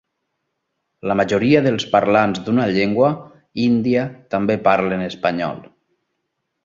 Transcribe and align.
La 1.09 1.17
majoria 1.19 1.59
dels 1.67 1.85
parlants 1.91 2.41
d'una 2.47 2.65
llengua 2.77 3.11
índia 3.67 4.07
també 4.35 4.57
parlen 4.71 5.05
espanyol. 5.13 5.63